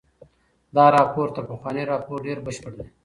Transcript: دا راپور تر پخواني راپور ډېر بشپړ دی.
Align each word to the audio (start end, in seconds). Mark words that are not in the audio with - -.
دا 0.75 0.85
راپور 0.95 1.27
تر 1.35 1.43
پخواني 1.49 1.83
راپور 1.91 2.17
ډېر 2.27 2.37
بشپړ 2.45 2.73
دی. 2.79 2.87